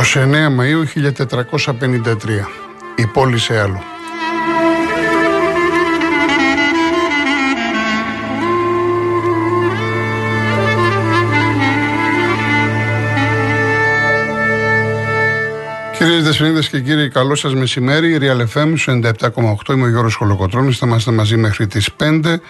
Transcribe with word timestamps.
Μαΐου 0.00 0.84
1453 0.84 2.16
Η 2.96 3.06
πόλη 3.06 3.38
σε 3.38 3.60
άλλο 3.60 3.82
Κυρίε 15.98 16.20
Δεσποινίδε 16.20 16.60
και 16.60 16.80
κύριοι, 16.80 17.08
καλό 17.08 17.34
σας 17.34 17.54
μεσημέρι. 17.54 18.18
Real 18.20 18.46
FM 18.54 18.74
97,8. 18.86 19.72
Είμαι 19.72 19.84
ο 19.84 19.88
Γιώργος 19.88 20.14
Χολοκοτρόνη. 20.14 20.72
Θα 20.72 20.86
είμαστε 20.86 21.10
μαζί 21.10 21.36
μέχρι 21.36 21.66
τις 21.66 21.90
5. 21.96 22.40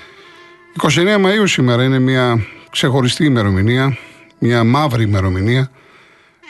29 0.77 1.19
Μαου 1.21 1.47
σήμερα 1.47 1.85
είναι 1.85 1.99
μια 1.99 2.47
ξεχωριστή 2.71 3.25
ημερομηνία, 3.25 3.97
μια 4.39 4.65
μαύρη 4.65 5.03
ημερομηνία 5.03 5.71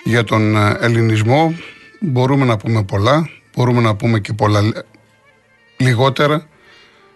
για 0.05 0.25
τον 0.25 0.57
ε, 0.57 0.77
ελληνισμό. 0.81 1.55
Μπορούμε 2.01 2.45
να 2.45 2.57
πούμε 2.57 2.85
πολλά, 2.85 3.31
μπορούμε 3.57 3.81
να 3.81 3.95
πούμε 3.95 4.21
και 4.21 4.33
πολλά 4.33 4.61
λιγότερα. 5.77 6.47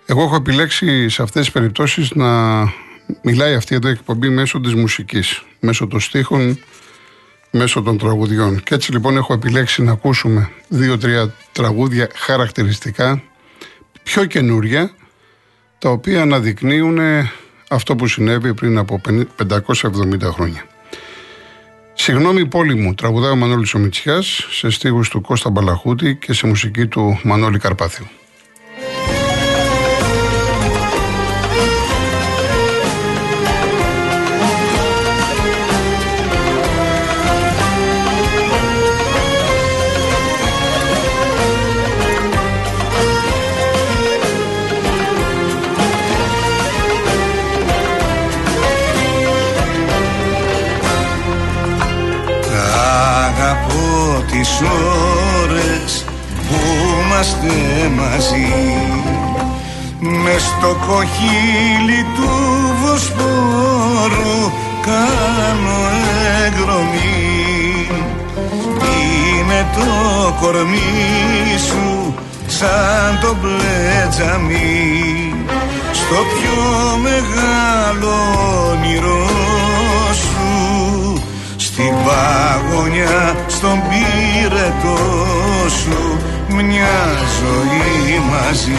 Εγώ 0.06 0.22
έχω 0.22 0.36
επιλέξει 0.36 1.08
σε 1.08 1.22
αυτές 1.22 1.42
τις 1.44 1.52
περιπτώσεις 1.52 2.10
να 2.14 2.62
μιλάει 3.22 3.54
αυτή 3.54 3.74
εδώ 3.74 3.88
η 3.88 3.90
εκπομπή 3.90 4.28
μέσω 4.28 4.60
της 4.60 4.74
μουσικής, 4.74 5.42
μέσω 5.60 5.86
των 5.86 6.00
στίχων, 6.00 6.58
μέσω 7.50 7.82
των 7.82 7.98
τραγουδιών. 7.98 8.62
Και 8.62 8.74
έτσι 8.74 8.92
λοιπόν 8.92 9.16
έχω 9.16 9.32
επιλέξει 9.32 9.82
να 9.82 9.92
ακούσουμε 9.92 10.50
δύο-τρία 10.68 11.34
τραγούδια 11.52 12.08
χαρακτηριστικά, 12.14 13.22
πιο 14.02 14.24
καινούρια, 14.24 14.90
τα 15.78 15.90
οποία 15.90 16.22
αναδεικνύουν 16.22 16.98
αυτό 17.68 17.96
που 17.96 18.06
συνέβη 18.06 18.54
πριν 18.54 18.78
από 18.78 19.00
570 19.04 20.20
χρόνια. 20.22 20.66
Συγγνώμη 22.04 22.46
πόλη 22.46 22.74
μου, 22.74 22.94
τραγουδάει 22.94 23.30
ο 23.30 23.36
Μανώλης 23.36 23.74
Ομιτσιάς 23.74 24.46
σε 24.50 24.70
στίχους 24.70 25.08
του 25.08 25.20
Κώστα 25.20 25.50
Μπαλαχούτη 25.50 26.16
και 26.16 26.32
σε 26.32 26.46
μουσική 26.46 26.86
του 26.86 27.20
Μανώλη 27.22 27.58
Καρπάθιου. 27.58 28.06
Σου 71.58 72.14
σαν 72.46 73.18
το 73.20 73.36
μπλε 73.40 74.08
τζαμί 74.10 75.34
στο 75.92 76.14
πιο 76.34 76.62
μεγάλο 77.02 78.14
όνειρό 78.70 79.28
σου 80.12 81.22
στην 81.56 81.92
παγωνιά 82.04 83.36
στον 83.46 83.82
πύρετο 83.88 84.96
σου 85.68 86.18
μια 86.52 87.18
ζωή 87.40 88.18
μαζί. 88.30 88.78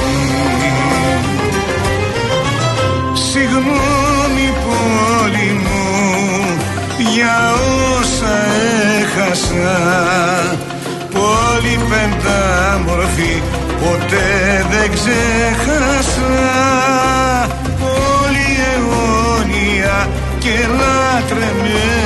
Συγγνώμη 3.14 4.54
πόλη 4.66 5.62
μου 5.64 6.46
για 7.14 7.54
όσα 8.00 8.36
έχασα 9.00 9.78
Πόλη 11.16 11.76
πεντάμορφη 11.90 13.34
ποτέ 13.82 14.30
δεν 14.72 14.90
ξέχασα. 14.96 16.36
Πόλη 17.80 18.50
αιώνια 18.72 19.98
και 20.40 20.56
λατρεμένη 20.78 22.04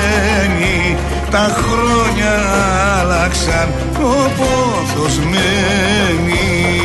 τα 1.31 1.49
χρόνια 1.57 2.33
άλλαξαν 2.99 3.67
ο 3.95 4.29
πόθος 4.37 5.17
μένει 5.17 6.78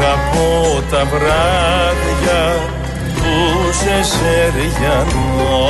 Αγαπώ 0.00 0.82
τα 0.90 1.04
βράδια 1.04 2.56
που 3.14 3.72
σε 3.72 4.02
σεριανώ. 4.02 5.66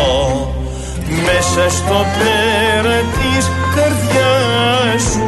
Μέσα 1.09 1.71
στο 1.77 2.05
πέρα 2.19 2.97
της 3.01 3.51
καρδιάς 3.75 5.03
σου 5.03 5.27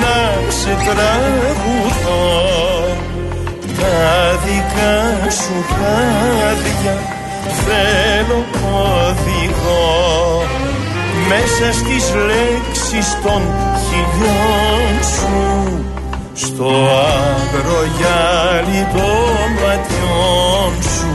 να 0.00 0.50
σε 0.50 0.76
τραγουδώ 0.84 2.30
τα 3.80 4.38
δικά 4.44 5.30
σου 5.30 5.64
χάδια 5.68 6.98
θέλω 7.66 8.44
οδηγώ. 9.08 10.42
Μέσα 11.28 11.72
στις 11.72 12.14
λέξεις 12.14 13.18
των 13.22 13.42
χιλιών 13.88 15.04
σου 15.14 15.89
στο 16.42 16.70
αγρογιάλι 17.16 18.82
των 18.92 19.48
ματιών 19.60 20.72
σου 20.82 21.10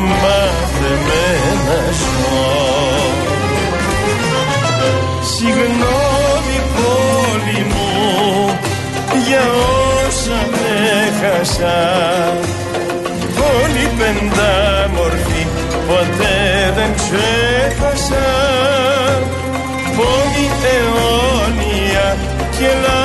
μάθε 0.00 0.92
με 1.06 1.24
να 1.66 1.80
ζω 2.00 2.52
Συγγνώμη 5.34 6.58
πόλη 6.74 7.64
μου 7.70 8.58
για 9.26 9.44
όσα 10.06 10.40
έχασα. 11.06 11.78
Πόλη 13.36 13.86
πεντάμορφη 13.98 15.46
ποτέ 15.86 16.72
δεν 16.76 16.90
ξέχασα. 16.94 18.28
Πόλη 19.96 20.46
αιώνια 20.72 22.16
και 22.58 22.68
λατρεμένη 22.82 23.01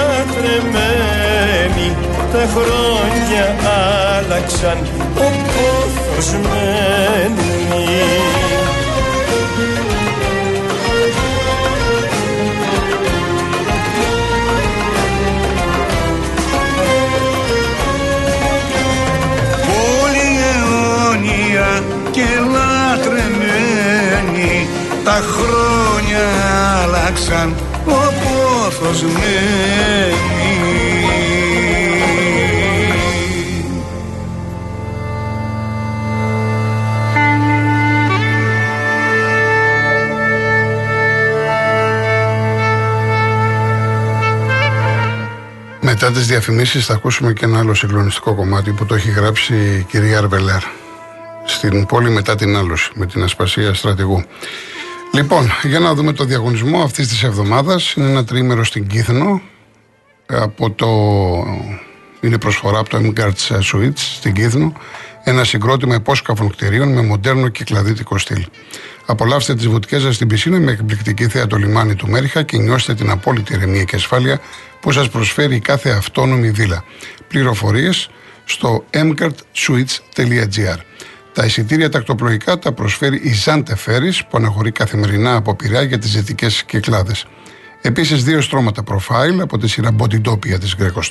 τα 2.38 2.46
χρόνια 2.46 3.56
άλλαξαν 4.18 4.78
ο 5.16 5.32
πόθος 5.54 6.32
μένει. 6.32 7.56
Τα 25.04 25.22
χρόνια 25.22 26.24
άλλαξαν 26.84 27.56
ο 27.86 27.90
πόθος 27.90 29.02
μένει 29.02 30.37
Μετά 46.00 46.12
τις 46.12 46.28
διαφημίσεις 46.28 46.86
θα 46.86 46.94
ακούσουμε 46.94 47.34
και 47.34 47.46
ένα 47.46 47.60
άλλο 47.60 47.74
συγκλονιστικό 47.74 48.36
κομμάτι 48.36 48.72
που 48.72 48.86
το 48.86 48.96
έχει 48.96 49.10
γράψει 49.10 49.54
η 49.56 49.84
κυρία 49.84 50.18
Αρβελέρ 50.18 50.62
στην 51.46 51.86
πόλη 51.86 52.10
μετά 52.10 52.36
την 52.36 52.56
άλωση 52.56 52.92
με 52.96 53.06
την 53.06 53.24
ασπασία 53.24 53.74
στρατηγού. 53.74 54.24
Λοιπόν, 55.14 55.50
για 55.64 55.80
να 55.80 55.94
δούμε 55.94 56.14
το 56.14 56.24
διαγωνισμό 56.24 56.82
αυτής 56.82 57.08
της 57.08 57.24
εβδομάδας. 57.24 57.94
Είναι 57.94 58.10
ένα 58.10 58.24
τρίμερο 58.24 58.64
στην 58.64 58.88
Κύθνο. 58.88 59.42
Από 60.26 60.72
το... 60.72 60.88
Είναι 62.22 62.38
προσφορά 62.38 62.80
από 62.80 62.90
το 62.90 62.98
Emgarts 63.04 63.60
Suites 63.74 63.98
στην 63.98 64.34
Κύθνο. 64.34 64.74
Ένα 65.24 65.44
συγκρότημα 65.44 65.96
υπόσκαφων 65.96 66.50
κτηρίων 66.50 66.94
με 66.94 67.02
μοντέρνο 67.02 67.48
κυκλαδίτικο 67.48 68.18
στυλ. 68.18 68.46
Απολαύστε 69.06 69.56
τις 69.56 69.68
βουτικέ 69.68 70.00
σας 70.00 70.16
στην 70.16 70.28
πισίνα 70.28 70.60
με 70.60 70.72
εκπληκτική 70.72 71.28
θέα 71.28 71.48
το 71.48 71.56
λιμάνι 71.56 71.96
του 71.96 72.08
Μέριχα 72.10 72.44
και 72.44 72.58
νιώστε 72.58 72.94
την 72.94 73.10
απόλυτη 73.10 73.54
ηρεμία 73.54 73.84
και 73.84 73.96
ασφάλεια 73.96 74.40
που 74.80 74.92
σας 74.92 75.10
προσφέρει 75.10 75.60
κάθε 75.60 75.90
αυτόνομη 75.90 76.52
βίλα. 76.52 76.84
Πληροφορίες 77.28 78.10
στο 78.46 78.86
mcartswitch.gr. 78.92 80.78
Τα 81.34 81.46
εισιτήρια 81.46 81.90
τακτοπλοϊκά 81.90 82.60
τα 82.60 82.72
προσφέρει 82.72 83.20
η 83.24 83.34
Ζάντε 83.34 83.76
Φέρι 83.76 84.14
που 84.30 84.38
αναχωρεί 84.38 84.72
καθημερινά 84.72 85.36
από 85.36 85.56
πειρά 85.56 85.82
για 85.82 85.98
τις 85.98 86.12
δυτικέ 86.12 86.48
κυκλάδε. 86.66 87.14
Επίσης, 87.82 88.24
δύο 88.24 88.42
στρώματα 88.42 88.84
profile 88.88 89.40
από 89.42 89.58
τη 89.58 89.68
σειρά 89.68 89.96
Bodydopia 90.00 90.60
της 90.60 90.76
Greco 90.80 91.02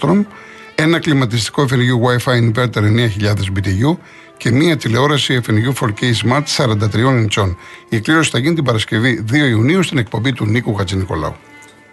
ένα 0.79 0.99
κλιματιστικό 0.99 1.67
FNU 1.71 2.25
Wi-Fi 2.27 2.53
inverter 2.53 2.83
9000 2.83 3.35
BTU 3.57 3.97
και 4.37 4.51
μία 4.51 4.77
τηλεόραση 4.77 5.41
FNU 5.47 5.87
4K 5.87 6.13
Smart 6.25 6.43
43 6.57 6.79
inch. 6.95 7.55
Η 7.89 7.97
εκκλήρωση 7.97 8.31
θα 8.31 8.39
γίνει 8.39 8.55
την 8.55 8.65
Παρασκευή 8.65 9.25
2 9.31 9.35
Ιουνίου 9.35 9.83
στην 9.83 9.99
εκπομπή 9.99 10.33
του 10.33 10.47
Νίκου 10.47 10.75
Χατζηνικολάου. 10.75 11.35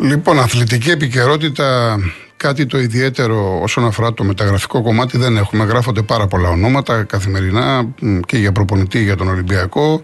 Λοιπόν, 0.00 0.38
αθλητική 0.38 0.90
επικαιρότητα, 0.90 1.98
κάτι 2.36 2.66
το 2.66 2.78
ιδιαίτερο 2.78 3.60
όσον 3.62 3.84
αφορά 3.84 4.14
το 4.14 4.24
μεταγραφικό 4.24 4.82
κομμάτι 4.82 5.18
δεν 5.18 5.36
έχουμε. 5.36 5.64
Γράφονται 5.64 6.02
πάρα 6.02 6.26
πολλά 6.26 6.48
ονόματα 6.48 7.02
καθημερινά 7.02 7.94
και 8.26 8.36
για 8.36 8.52
προπονητή 8.52 9.02
για 9.02 9.16
τον 9.16 9.28
Ολυμπιακό, 9.28 10.02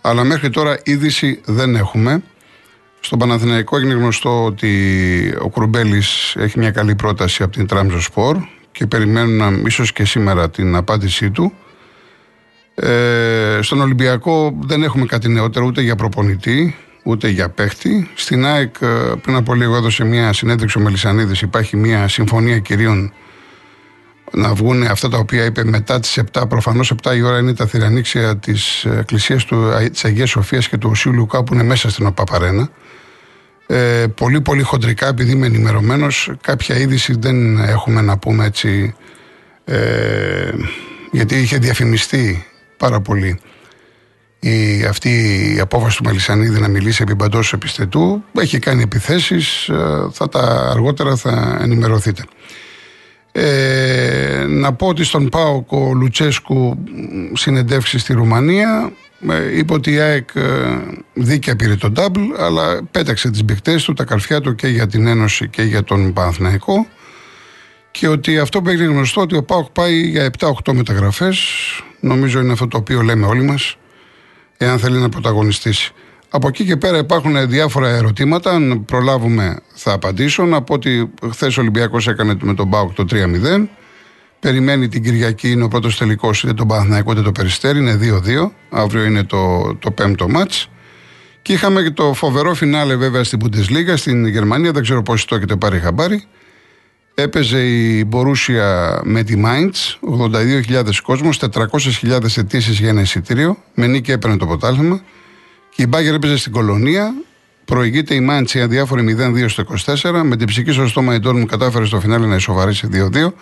αλλά 0.00 0.24
μέχρι 0.24 0.50
τώρα 0.50 0.78
είδηση 0.84 1.40
δεν 1.44 1.74
έχουμε. 1.74 2.22
Στον 3.00 3.18
Παναθηναϊκό 3.18 3.76
έγινε 3.76 3.94
γνωστό 3.94 4.44
ότι 4.44 4.72
ο 5.40 5.48
Κρουμπέλης 5.48 6.34
έχει 6.38 6.58
μια 6.58 6.70
καλή 6.70 6.94
πρόταση 6.94 7.42
από 7.42 7.52
την 7.52 7.66
Τραμζο 7.66 8.00
Σπορ 8.00 8.36
και 8.72 8.86
περιμένουν 8.86 9.66
ίσως 9.66 9.92
και 9.92 10.04
σήμερα 10.04 10.50
την 10.50 10.76
απάντησή 10.76 11.30
του. 11.30 11.52
Ε, 12.74 13.58
στον 13.62 13.80
Ολυμπιακό 13.80 14.58
δεν 14.60 14.82
έχουμε 14.82 15.06
κάτι 15.06 15.28
νεότερο 15.28 15.66
ούτε 15.66 15.80
για 15.80 15.96
προπονητή 15.96 16.76
ούτε 17.02 17.28
για 17.28 17.48
παίχτη. 17.48 18.10
Στην 18.14 18.46
ΑΕΚ 18.46 18.74
ε, 18.80 18.86
πριν 19.22 19.36
από 19.36 19.54
λίγο 19.54 19.76
έδωσε 19.76 20.04
μια 20.04 20.32
συνέντευξη 20.32 20.78
ο 20.78 20.80
Μελισανίδης, 20.80 21.40
υπάρχει 21.40 21.76
μια 21.76 22.08
συμφωνία 22.08 22.58
κυρίων 22.58 23.12
να 24.32 24.54
βγουν 24.54 24.82
αυτά 24.82 25.08
τα 25.08 25.18
οποία 25.18 25.44
είπε 25.44 25.64
μετά 25.64 26.00
τις 26.00 26.20
7, 26.32 26.42
προφανώς 26.48 26.92
7 27.02 27.16
η 27.16 27.22
ώρα 27.22 27.38
είναι 27.38 27.54
τα 27.54 27.66
θηρανίξια 27.66 28.36
της 28.36 28.84
εκκλησίας 28.84 29.44
του, 29.44 29.70
της 29.92 30.04
Αγίας 30.04 30.30
Σοφίας 30.30 30.68
και 30.68 30.76
του 30.76 30.88
Οσίου 30.90 31.12
Λουκά 31.12 31.44
που 31.44 31.54
είναι 31.54 31.62
μέσα 31.62 31.90
στην 31.90 32.06
ΟΠΑΠΑΡΕΝΑ. 32.06 32.70
Ε, 33.66 34.06
πολύ 34.14 34.40
πολύ 34.40 34.62
χοντρικά 34.62 35.08
επειδή 35.08 35.32
είμαι 35.32 35.46
ενημερωμένος, 35.46 36.32
κάποια 36.40 36.76
είδηση 36.76 37.16
δεν 37.18 37.58
έχουμε 37.58 38.00
να 38.00 38.18
πούμε 38.18 38.44
έτσι 38.44 38.94
ε, 39.64 40.50
γιατί 41.10 41.34
είχε 41.36 41.58
διαφημιστεί 41.58 42.46
πάρα 42.76 43.00
πολύ 43.00 43.40
η, 44.44 44.84
αυτή 44.84 45.10
η 45.56 45.60
απόφαση 45.60 45.96
του 45.96 46.04
Μελισανίδη 46.04 46.60
να 46.60 46.68
μιλήσει 46.68 47.02
επί 47.02 47.16
παντός 47.16 47.52
επιστετού 47.52 48.24
έχει 48.40 48.58
κάνει 48.58 48.82
επιθέσεις, 48.82 49.68
ε, 49.68 50.08
θα 50.12 50.28
τα 50.28 50.70
αργότερα 50.70 51.16
θα 51.16 51.58
ενημερωθείτε. 51.62 52.24
Ε, 53.32 54.44
να 54.48 54.72
πω 54.72 54.86
ότι 54.86 55.04
στον 55.04 55.28
ΠΑΟΚ 55.28 55.72
ο 55.72 55.92
Λουτσέσκου 55.94 56.84
συνεντεύξει 57.32 57.98
στη 57.98 58.12
Ρουμανία 58.12 58.92
ε, 59.30 59.58
είπε 59.58 59.72
ότι 59.72 59.92
η 59.92 59.98
ΑΕΚ 59.98 60.28
ε, 60.34 60.42
δίκαια 61.14 61.56
πήρε 61.56 61.76
τον 61.76 61.92
ντάμπλ 61.92 62.20
αλλά 62.38 62.82
πέταξε 62.90 63.30
τις 63.30 63.44
μπηκτές 63.44 63.84
του, 63.84 63.92
τα 63.92 64.04
καρφιά 64.04 64.40
του 64.40 64.54
και 64.54 64.66
για 64.66 64.86
την 64.86 65.06
Ένωση 65.06 65.48
και 65.48 65.62
για 65.62 65.82
τον 65.82 66.12
Παναθηναϊκό 66.12 66.86
και 67.90 68.08
ότι 68.08 68.38
αυτό 68.38 68.62
που 68.62 68.68
έγινε 68.68 68.92
γνωστό 68.92 69.20
ότι 69.20 69.36
ο 69.36 69.42
ΠΑΟΚ 69.42 69.70
πάει 69.70 70.00
για 70.00 70.30
7-8 70.38 70.72
μεταγραφές 70.72 71.40
νομίζω 72.00 72.40
είναι 72.40 72.52
αυτό 72.52 72.68
το 72.68 72.76
οποίο 72.76 73.02
λέμε 73.02 73.26
όλοι 73.26 73.42
μας 73.42 73.76
εάν 74.64 74.78
θέλει 74.78 74.98
να 74.98 75.08
πρωταγωνιστήσει. 75.08 75.92
Από 76.34 76.48
εκεί 76.48 76.64
και 76.64 76.76
πέρα 76.76 76.98
υπάρχουν 76.98 77.48
διάφορα 77.48 77.88
ερωτήματα. 77.88 78.50
Αν 78.50 78.84
προλάβουμε, 78.84 79.56
θα 79.74 79.92
απαντήσω. 79.92 80.44
Να 80.44 80.62
πω 80.62 80.74
ότι 80.74 81.10
χθες 81.30 81.56
ο 81.56 81.60
Ολυμπιακός 81.60 82.08
έκανε 82.08 82.36
με 82.42 82.54
τον 82.54 82.66
Μπάουκ 82.66 82.94
το 82.94 83.04
3-0. 83.10 83.68
Περιμένει 84.40 84.88
την 84.88 85.02
Κυριακή, 85.02 85.50
είναι 85.50 85.64
ο 85.64 85.68
πρώτος 85.68 85.98
τελικός, 85.98 86.42
είτε 86.42 86.52
τον 86.54 86.66
Παναθηναϊκό 86.66 87.12
είτε 87.12 87.22
το 87.22 87.32
Περιστέρι, 87.32 87.78
είναι 87.78 87.98
2-2. 88.02 88.50
Αύριο 88.70 89.04
είναι 89.04 89.24
το, 89.24 89.74
το 89.74 89.90
πέμπτο 89.90 90.28
μάτς. 90.28 90.68
Και 91.42 91.52
είχαμε 91.52 91.82
και 91.82 91.90
το 91.90 92.14
φοβερό 92.14 92.54
φινάλε 92.54 92.96
βέβαια 92.96 93.24
στην 93.24 93.38
Bundesliga, 93.44 93.92
στην 93.94 94.26
Γερμανία. 94.26 94.72
Δεν 94.72 94.82
ξέρω 94.82 95.02
πόσοι 95.02 95.26
το 95.26 95.34
έχετε 95.34 95.56
πάρει 95.56 95.78
χαμπάρι. 95.78 96.24
Έπαιζε 97.14 97.66
η 97.66 98.04
Μπορούσια 98.06 99.00
με 99.04 99.22
τη 99.22 99.36
Μάιντς, 99.36 99.98
82.000 100.00 101.00
κόσμος, 101.02 101.38
400.000 101.38 102.36
αιτήσεις 102.36 102.78
για 102.78 102.88
ένα 102.88 103.00
εισιτήριο. 103.00 103.56
Με 103.74 103.86
νίκη 103.86 104.10
έπαιρνε 104.10 104.36
το 104.36 104.46
ποτάλθημα. 104.46 105.00
Και 105.74 105.82
η 105.82 105.86
Μπάγκερ 105.88 106.14
έπαιζε 106.14 106.36
στην 106.36 106.52
Κολονία. 106.52 107.14
Προηγείται 107.64 108.14
η 108.14 108.20
Μάιντς 108.20 108.54
η 108.54 108.60
αδιάφορη 108.60 109.16
0-2 109.18 109.48
στο 109.48 109.64
24. 109.84 110.22
Με 110.24 110.36
την 110.36 110.46
ψυχή 110.46 110.72
στο 110.72 110.86
στόμα 110.86 111.14
η 111.14 111.20
μου 111.24 111.46
κατάφερε 111.46 111.84
στο 111.84 112.00
φινάλε 112.00 112.26
να 112.26 112.34
ισοβαρήσει 112.34 112.88
2-2. 112.92 113.32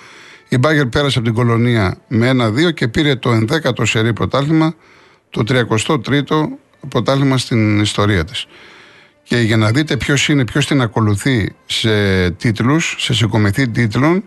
Η 0.48 0.58
Μπάγκερ 0.58 0.86
πέρασε 0.86 1.18
από 1.18 1.26
την 1.26 1.36
Κολονία 1.36 1.96
με 2.08 2.30
1-2 2.30 2.74
και 2.74 2.88
πήρε 2.88 3.16
το 3.16 3.30
11ο 3.30 3.82
σερή 3.82 4.12
πρωτάθλημα, 4.12 4.74
το 5.30 5.42
33ο 5.48 6.44
πρωτάθλημα 6.88 7.38
στην 7.38 7.80
ιστορία 7.80 8.24
της. 8.24 8.46
Και 9.22 9.36
για 9.36 9.56
να 9.56 9.70
δείτε 9.70 9.96
ποιος 9.96 10.28
είναι, 10.28 10.44
ποιος 10.44 10.66
την 10.66 10.80
ακολουθεί 10.80 11.52
σε 11.66 12.30
τίτλους, 12.30 12.96
σε 12.98 13.14
συγκομιδή 13.14 13.68
τίτλων, 13.68 14.24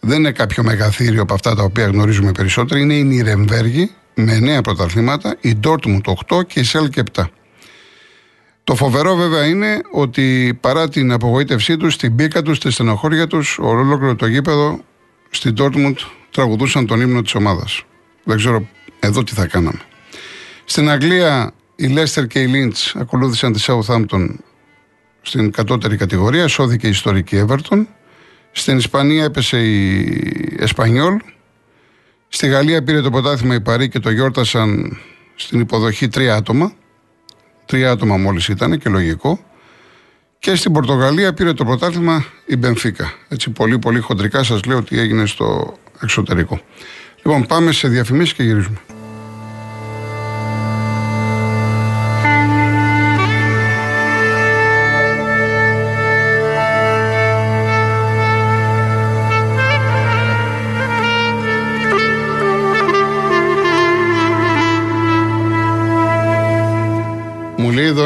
δεν 0.00 0.18
είναι 0.18 0.32
κάποιο 0.32 0.62
μεγαθύριο 0.62 1.22
από 1.22 1.34
αυτά 1.34 1.54
τα 1.54 1.62
οποία 1.62 1.86
γνωρίζουμε 1.86 2.32
περισσότερο. 2.32 2.80
Είναι 2.80 2.94
η 2.94 3.04
Νιρεμβέργη 3.04 3.90
με 4.14 4.58
9 4.58 4.62
πρωταθλήματα, 4.62 5.36
η 5.40 5.54
Ντόρτμουντ 5.54 6.04
8 6.28 6.46
και 6.46 6.60
η 6.60 6.64
Σέλκ 6.64 6.92
7. 7.12 7.24
Το 8.64 8.74
φοβερό 8.74 9.16
βέβαια 9.16 9.46
είναι 9.46 9.80
ότι 9.90 10.58
παρά 10.60 10.88
την 10.88 11.12
απογοήτευσή 11.12 11.76
τους, 11.76 11.94
στην 11.94 12.16
πίκα 12.16 12.42
τους, 12.42 12.56
στη 12.56 12.70
στενοχώρια 12.70 13.26
τους, 13.26 13.58
ολόκληρο 13.58 14.14
το 14.14 14.26
γήπεδο 14.26 14.80
στην 15.30 15.54
Ντόρτμουντ 15.54 15.98
τραγουδούσαν 16.30 16.86
τον 16.86 17.00
ύμνο 17.00 17.22
της 17.22 17.34
ομάδας. 17.34 17.82
Δεν 18.24 18.36
ξέρω 18.36 18.68
εδώ 19.00 19.24
τι 19.24 19.34
θα 19.34 19.46
κάναμε. 19.46 19.80
Στην 20.64 20.90
Αγγλία 20.90 21.52
η 21.80 21.86
Λέστερ 21.86 22.26
και 22.26 22.40
η 22.40 22.46
Λίντς 22.46 22.94
ακολούθησαν 22.96 23.52
τη 23.52 23.64
Southampton 23.66 24.28
στην 25.22 25.50
κατώτερη 25.50 25.96
κατηγορία, 25.96 26.48
σώθηκε 26.48 26.86
η 26.86 26.90
ιστορική 26.90 27.44
Everton. 27.48 27.84
Στην 28.52 28.76
Ισπανία 28.76 29.24
έπεσε 29.24 29.58
η 29.58 30.56
Εσπανιόλ. 30.58 31.16
Στη 32.28 32.46
Γαλλία 32.46 32.82
πήρε 32.82 33.00
το 33.00 33.10
ποτάθημα 33.10 33.54
η 33.54 33.60
Παρή 33.60 33.88
και 33.88 33.98
το 33.98 34.10
γιόρτασαν 34.10 34.98
στην 35.34 35.60
υποδοχή 35.60 36.08
τρία 36.08 36.34
άτομα. 36.34 36.72
Τρία 37.66 37.90
άτομα 37.90 38.16
μόλις 38.16 38.48
ήταν 38.48 38.78
και 38.78 38.88
λογικό. 38.88 39.44
Και 40.38 40.54
στην 40.54 40.72
Πορτογαλία 40.72 41.32
πήρε 41.32 41.52
το 41.52 41.64
πρωτάθλημα 41.64 42.24
η 42.46 42.56
Μπενφίκα. 42.56 43.12
Έτσι 43.28 43.50
πολύ 43.50 43.78
πολύ 43.78 44.00
χοντρικά 44.00 44.42
σας 44.42 44.64
λέω 44.64 44.76
ότι 44.76 44.98
έγινε 44.98 45.26
στο 45.26 45.76
εξωτερικό. 46.02 46.60
Λοιπόν 47.16 47.46
πάμε 47.46 47.72
σε 47.72 47.88
διαφημίσεις 47.88 48.34
και 48.34 48.42
γυρίζουμε. 48.42 48.78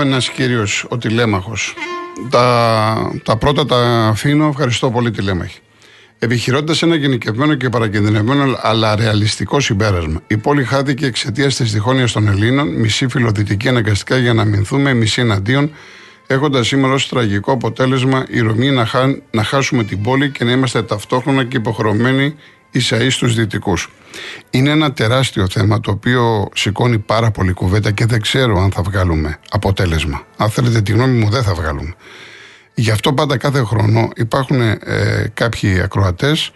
Εδώ 0.02 0.10
ένας 0.10 0.28
κύριος, 0.28 0.86
ο 0.88 0.98
τηλέμαχος. 0.98 1.74
Τα, 2.30 3.12
τα 3.22 3.36
πρώτα 3.36 3.66
τα 3.66 4.06
αφήνω. 4.06 4.46
Ευχαριστώ 4.46 4.90
πολύ, 4.90 5.10
τηλέμαχη. 5.10 5.58
Επιχειρώντας 6.18 6.82
ένα 6.82 6.94
γενικευμένο 6.94 7.54
και 7.54 7.68
παρακινδυνευμένο 7.68 8.58
αλλά 8.60 8.96
ρεαλιστικό 8.96 9.60
συμπέρασμα, 9.60 10.22
η 10.26 10.36
πόλη 10.36 10.64
χάθηκε 10.64 11.06
εξαιτίας 11.06 11.56
της 11.56 11.72
διχόνοια 11.72 12.08
των 12.12 12.28
Ελλήνων, 12.28 12.68
μισή 12.68 13.08
φιλοδυτική 13.08 13.68
αναγκαστικά 13.68 14.16
για 14.16 14.34
να 14.34 14.44
μηνθούμε, 14.44 14.94
μισή 14.94 15.20
εναντίον, 15.20 15.70
έχοντας 16.26 16.66
σήμερα 16.66 16.92
ως 16.92 17.08
τραγικό 17.08 17.52
αποτέλεσμα 17.52 18.24
η 18.28 18.40
Ρωμή 18.40 18.70
να, 18.70 18.86
χά, 18.86 19.00
να 19.30 19.42
χάσουμε 19.42 19.84
την 19.84 20.02
πόλη 20.02 20.30
και 20.30 20.44
να 20.44 20.50
είμαστε 20.50 20.82
ταυτόχρονα 20.82 21.44
και 21.44 21.56
υποχρεωμένοι 21.56 22.34
ίσα 22.72 23.10
στους 23.10 23.34
δυτικούς. 23.34 23.90
Είναι 24.50 24.70
ένα 24.70 24.92
τεράστιο 24.92 25.48
θέμα 25.48 25.80
το 25.80 25.90
οποίο 25.90 26.48
σηκώνει 26.54 26.98
πάρα 26.98 27.30
πολύ 27.30 27.52
κουβέντα 27.52 27.90
και 27.90 28.06
δεν 28.06 28.20
ξέρω 28.20 28.62
αν 28.62 28.70
θα 28.70 28.82
βγάλουμε 28.82 29.38
αποτέλεσμα. 29.50 30.26
Αν 30.36 30.50
θέλετε 30.50 30.80
τη 30.80 30.92
γνώμη 30.92 31.18
μου 31.18 31.30
δεν 31.30 31.42
θα 31.42 31.54
βγάλουμε. 31.54 31.94
Γι' 32.74 32.90
αυτό 32.90 33.12
πάντα 33.12 33.36
κάθε 33.36 33.62
χρόνο 33.62 34.08
υπάρχουν 34.16 34.60
ε, 34.60 34.78
κάποιοι 35.34 35.80
ακροατές 35.80 36.52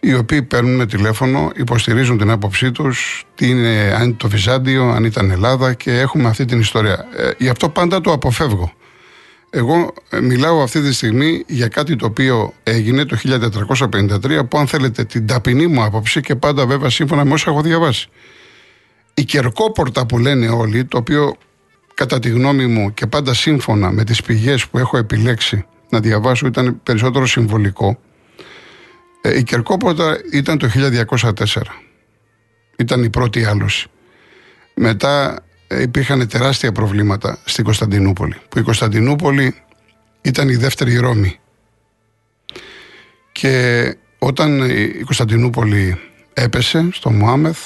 οι 0.00 0.14
οποίοι 0.14 0.42
παίρνουν 0.42 0.86
τηλέφωνο, 0.86 1.50
υποστηρίζουν 1.56 2.18
την 2.18 2.30
άποψή 2.30 2.72
τους, 2.72 3.24
είναι, 3.38 3.94
αν 3.96 4.02
είναι 4.02 4.14
το 4.16 4.28
Βυζάντιο, 4.28 4.88
αν 4.88 5.04
ήταν 5.04 5.30
Ελλάδα 5.30 5.74
και 5.74 5.98
έχουμε 5.98 6.28
αυτή 6.28 6.44
την 6.44 6.60
ιστορία. 6.60 7.06
Ε, 7.16 7.30
γι' 7.38 7.48
αυτό 7.48 7.68
πάντα 7.68 8.00
το 8.00 8.12
αποφεύγω. 8.12 8.72
Εγώ 9.50 9.94
ε, 10.10 10.20
μιλάω 10.20 10.62
αυτή 10.62 10.80
τη 10.80 10.92
στιγμή 10.92 11.44
για 11.46 11.68
κάτι 11.68 11.96
το 11.96 12.06
οποίο 12.06 12.52
έγινε 12.62 13.04
το 13.04 13.16
1453 13.92 14.48
που 14.48 14.58
αν 14.58 14.66
θέλετε 14.66 15.04
την 15.04 15.26
ταπεινή 15.26 15.66
μου 15.66 15.82
άποψη 15.82 16.20
και 16.20 16.34
πάντα 16.34 16.66
βέβαια 16.66 16.90
σύμφωνα 16.90 17.24
με 17.24 17.32
όσα 17.32 17.50
έχω 17.50 17.60
διαβάσει. 17.60 18.08
Η 19.14 19.24
κερκόπορτα 19.24 20.06
που 20.06 20.18
λένε 20.18 20.48
όλοι, 20.48 20.84
το 20.84 20.98
οποίο 20.98 21.36
κατά 21.94 22.18
τη 22.18 22.28
γνώμη 22.28 22.66
μου 22.66 22.94
και 22.94 23.06
πάντα 23.06 23.34
σύμφωνα 23.34 23.90
με 23.90 24.04
τις 24.04 24.22
πηγές 24.22 24.66
που 24.66 24.78
έχω 24.78 24.96
επιλέξει 24.96 25.66
να 25.88 26.00
διαβάσω 26.00 26.46
ήταν 26.46 26.80
περισσότερο 26.82 27.26
συμβολικό. 27.26 27.98
Ε, 29.20 29.38
η 29.38 29.42
κερκόπορτα 29.42 30.18
ήταν 30.32 30.58
το 30.58 30.68
1204. 30.68 31.44
Ήταν 32.76 33.02
η 33.02 33.10
πρώτη 33.10 33.44
άλωση. 33.44 33.88
Μετά 34.74 35.32
ε, 35.32 35.47
υπήρχαν 35.68 36.28
τεράστια 36.28 36.72
προβλήματα 36.72 37.38
στην 37.44 37.64
Κωνσταντινούπολη. 37.64 38.36
Που 38.48 38.58
η 38.58 38.62
Κωνσταντινούπολη 38.62 39.54
ήταν 40.20 40.48
η 40.48 40.56
δεύτερη 40.56 40.96
Ρώμη. 40.96 41.38
Και 43.32 43.96
όταν 44.18 44.70
η 44.70 45.02
Κωνσταντινούπολη 45.04 46.00
έπεσε 46.32 46.88
στο 46.92 47.10
Μωάμεθ, 47.10 47.58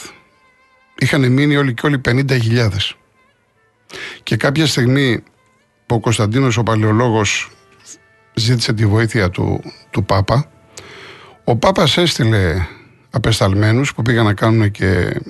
είχαν 0.98 1.32
μείνει 1.32 1.56
όλοι 1.56 1.74
και 1.74 1.86
όλοι 1.86 2.00
50.000. 2.04 2.68
Και 4.22 4.36
κάποια 4.36 4.66
στιγμή 4.66 5.22
που 5.86 5.94
ο 5.94 6.00
Κωνσταντίνος 6.00 6.56
ο 6.56 6.62
Παλαιολόγος 6.62 7.50
ζήτησε 8.34 8.72
τη 8.72 8.86
βοήθεια 8.86 9.30
του, 9.30 9.62
του 9.90 10.04
Πάπα, 10.04 10.50
ο 11.44 11.56
Πάπας 11.56 11.96
έστειλε 11.96 12.66
απεσταλμένους 13.10 13.94
που 13.94 14.02
πήγαν 14.02 14.24
να 14.24 14.34
κάνουν 14.34 14.70
και 14.70 15.20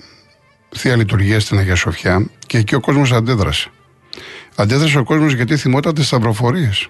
θεία 0.77 0.97
λειτουργία 0.97 1.41
στην 1.41 1.59
Αγία 1.59 1.75
Σοφιά 1.75 2.27
και 2.47 2.59
εκεί 2.59 2.75
ο 2.75 2.81
κόσμος 2.81 3.13
αντέδρασε. 3.13 3.71
Αντέδρασε 4.57 4.99
ο 4.99 5.05
κόσμος 5.05 5.35
γιατί 5.35 5.57
θυμόταν 5.57 5.95
τι 5.95 6.05
σταυροφορίες. 6.05 6.89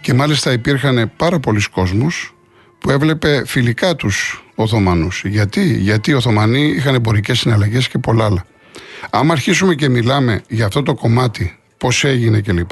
Και 0.00 0.14
μάλιστα 0.14 0.52
υπήρχαν 0.52 1.12
πάρα 1.16 1.38
πολλοί 1.38 1.62
κόσμοι 1.70 2.06
που 2.78 2.90
έβλεπε 2.90 3.42
φιλικά 3.46 3.96
τους 3.96 4.44
Οθωμανούς. 4.54 5.22
Γιατί; 5.24 5.76
Γιατί 5.76 6.10
οι 6.10 6.14
Οθωμανοί 6.14 6.66
είχαν 6.66 6.94
εμπορικές 6.94 7.38
συναλλαγές 7.38 7.88
και 7.88 7.98
πολλά 7.98 8.24
άλλα. 8.24 8.44
Άμα 9.10 9.32
αρχίσουμε 9.32 9.74
και 9.74 9.88
μιλάμε 9.88 10.42
για 10.48 10.66
αυτό 10.66 10.82
το 10.82 10.94
κομμάτι, 10.94 11.58
πώς 11.78 12.04
έγινε 12.04 12.40
κλπ., 12.40 12.70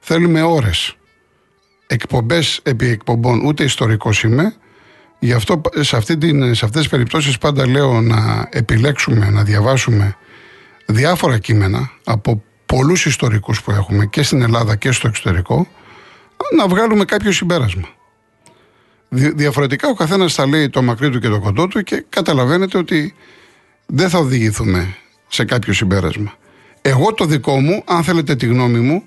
θέλουμε 0.00 0.42
ώρες. 0.42 0.96
Εκπομπές 1.86 2.60
επί 2.62 2.86
εκπομπών, 2.86 3.44
ούτε 3.44 3.64
ιστορικός 3.64 4.22
είμαι, 4.22 4.54
Γι' 5.18 5.32
αυτό 5.32 5.60
σε, 5.80 5.96
αυτή 5.96 6.18
την, 6.18 6.54
σε 6.54 6.64
αυτές 6.64 6.80
τις 6.80 6.90
περιπτώσεις 6.90 7.38
πάντα 7.38 7.66
λέω 7.66 8.00
να 8.00 8.48
επιλέξουμε, 8.50 9.30
να 9.30 9.42
διαβάσουμε 9.42 10.16
διάφορα 10.86 11.38
κείμενα 11.38 11.90
από 12.04 12.42
πολλούς 12.66 13.06
ιστορικούς 13.06 13.62
που 13.62 13.70
έχουμε 13.70 14.06
και 14.06 14.22
στην 14.22 14.42
Ελλάδα 14.42 14.76
και 14.76 14.92
στο 14.92 15.08
εξωτερικό 15.08 15.68
να 16.56 16.68
βγάλουμε 16.68 17.04
κάποιο 17.04 17.32
συμπέρασμα. 17.32 17.88
Διαφορετικά 19.08 19.88
ο 19.88 19.94
καθένας 19.94 20.34
θα 20.34 20.46
λέει 20.46 20.68
το 20.68 20.82
μακρύ 20.82 21.10
του 21.10 21.20
και 21.20 21.28
το 21.28 21.40
κοντό 21.40 21.68
του 21.68 21.82
και 21.82 22.04
καταλαβαίνετε 22.08 22.78
ότι 22.78 23.14
δεν 23.86 24.08
θα 24.08 24.18
οδηγηθούμε 24.18 24.96
σε 25.28 25.44
κάποιο 25.44 25.72
συμπέρασμα. 25.72 26.34
Εγώ 26.82 27.14
το 27.14 27.24
δικό 27.24 27.60
μου, 27.60 27.82
αν 27.86 28.02
θέλετε 28.04 28.36
τη 28.36 28.46
γνώμη 28.46 28.78
μου, 28.78 29.04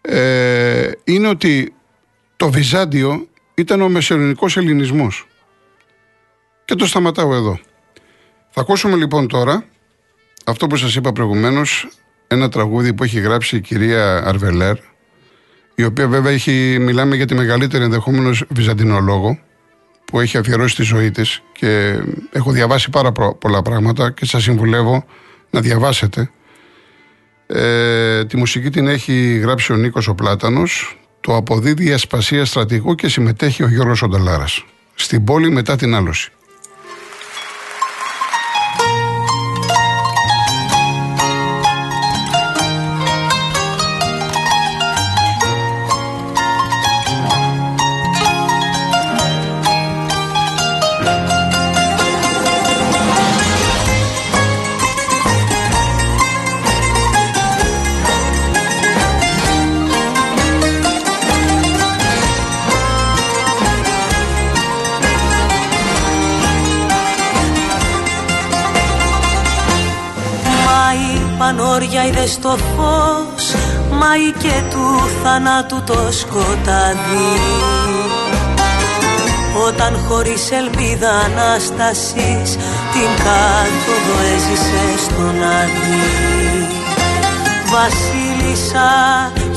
ε, 0.00 0.90
είναι 1.04 1.28
ότι 1.28 1.74
το 2.36 2.50
Βυζάντιο 2.50 3.28
ήταν 3.54 3.80
ο 3.80 3.88
μεσαιωνικός 3.88 4.56
ελληνισμός. 4.56 5.26
Και 6.64 6.74
το 6.74 6.86
σταματάω 6.86 7.34
εδώ. 7.34 7.58
Θα 8.50 8.60
ακούσουμε 8.60 8.96
λοιπόν 8.96 9.28
τώρα 9.28 9.64
αυτό 10.44 10.66
που 10.66 10.76
σας 10.76 10.94
είπα 10.94 11.12
προηγουμένως, 11.12 11.88
ένα 12.26 12.48
τραγούδι 12.48 12.94
που 12.94 13.04
έχει 13.04 13.20
γράψει 13.20 13.56
η 13.56 13.60
κυρία 13.60 14.22
Αρβελέρ, 14.26 14.76
η 15.74 15.84
οποία 15.84 16.08
βέβαια 16.08 16.32
έχει, 16.32 16.76
μιλάμε 16.80 17.16
για 17.16 17.26
τη 17.26 17.34
μεγαλύτερη 17.34 17.84
ενδεχόμενος 17.84 18.44
βυζαντινολόγο, 18.48 19.38
που 20.04 20.20
έχει 20.20 20.38
αφιερώσει 20.38 20.76
τη 20.76 20.82
ζωή 20.82 21.10
της 21.10 21.42
και 21.52 22.00
έχω 22.32 22.50
διαβάσει 22.50 22.90
πάρα 22.90 23.12
πολλά 23.38 23.62
πράγματα 23.62 24.10
και 24.10 24.24
σας 24.24 24.42
συμβουλεύω 24.42 25.04
να 25.50 25.60
διαβάσετε. 25.60 26.30
Ε, 27.46 28.24
τη 28.24 28.36
μουσική 28.36 28.70
την 28.70 28.86
έχει 28.88 29.38
γράψει 29.38 29.72
ο 29.72 29.76
Νίκος 29.76 30.08
ο 30.08 30.14
Πλάτανος, 30.14 30.98
το 31.22 31.36
αποδίδει 31.36 31.88
η 31.88 31.92
ασπασία 31.92 32.44
στρατηγού 32.44 32.94
και 32.94 33.08
συμμετέχει 33.08 33.62
ο 33.62 33.68
Γιώργος 33.68 34.02
Ονταλάρας. 34.02 34.64
Στην 34.94 35.24
πόλη 35.24 35.50
μετά 35.50 35.76
την 35.76 35.94
άλωση. 35.94 36.32
Πανόρια 72.02 72.06
είδες 72.06 72.32
στο 72.32 72.48
φως 72.48 73.54
Μαΐ 73.90 74.34
και 74.38 74.62
του 74.70 75.08
θανάτου 75.22 75.82
το 75.86 76.12
σκοτάδι. 76.12 77.32
Όταν 79.66 79.98
χωρίς 80.08 80.50
ελπίδα 80.50 81.10
ανάστασης 81.10 82.50
Την 82.92 83.10
κάθοδο 83.24 84.16
έζησε 84.34 85.04
στον 85.04 85.42
Άδη. 85.60 86.66
Βασίλισσα 87.72 88.90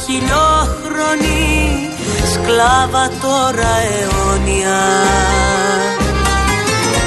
χιλιόχρονη 0.06 1.90
Σκλάβα 2.34 3.10
τώρα 3.22 3.76
αιώνια. 3.92 4.82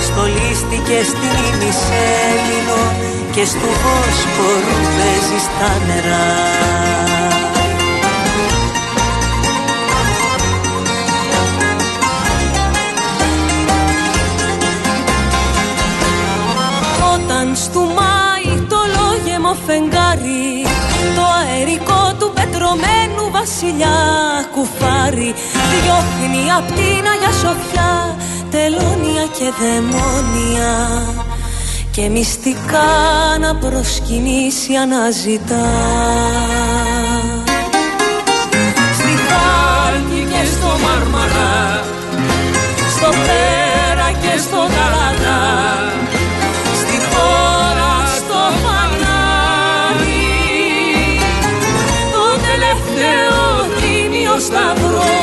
Στολίστηκε 0.06 0.98
στην 1.10 1.34
ημισέλινο 1.50 3.17
και 3.34 3.44
στο 3.44 3.58
Βόσπορου 3.58 4.78
παίζεις 4.96 5.42
στα 5.42 5.70
νερά. 5.86 6.26
Όταν 17.14 17.56
στου 17.56 17.80
Μάη 17.80 18.66
το 18.68 18.76
λόγεμο 18.96 19.56
φεγγάρι 19.66 20.66
το 21.16 21.22
αερικό 21.40 22.14
του 22.18 22.32
πετρωμένου 22.34 23.30
βασιλιά 23.30 23.98
κουφάρι 24.54 25.34
διώχνει 25.70 26.52
απ' 26.58 26.66
την 26.66 27.04
Αγιά 27.12 27.32
Σοφιά 27.40 28.16
τελώνια 28.50 29.26
και 29.38 29.52
δαιμόνια 29.58 30.74
και 31.98 32.08
μυστικά 32.08 32.90
να 33.40 33.54
προσκυνήσει 33.54 34.74
αναζητά. 34.74 35.68
Στη 38.98 39.12
Χάλκη 39.26 40.22
και 40.32 40.42
στο 40.54 40.70
Μάρμαρα 40.84 41.84
στο 42.96 43.08
Πέρα 43.26 44.08
και 44.22 44.38
στο 44.38 44.56
Γαλατά 44.56 45.42
στη 46.80 46.96
χώρα 47.10 47.92
στο 48.16 48.40
φανάρι. 48.62 50.26
Το 52.14 52.24
τελευταίο 52.48 53.38
τίμιο 53.80 54.38
σταυρό 54.38 55.14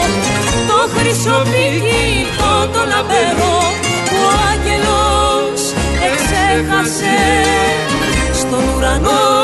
το 0.67 0.79
χρυσοπηγικό 0.95 2.53
το 2.73 2.79
λαμπερό 2.91 3.54
έχασε. 6.57 7.15
Στον 8.33 8.63
ουρανό 8.77 9.34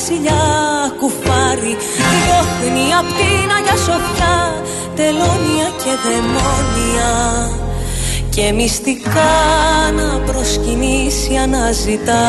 βασιλιά 0.00 0.42
κουφάρι 1.00 1.76
Διώχνει 2.10 2.94
απ' 2.98 3.12
την 3.18 3.50
Αγιά 3.56 3.76
Σοφιά 3.76 4.62
τελώνια 4.96 5.68
και 5.82 5.92
δαιμόνια. 6.04 7.12
Και 8.30 8.52
μυστικά 8.52 9.32
να 9.96 10.18
προσκυνήσει 10.18 11.36
αναζητά. 11.36 12.28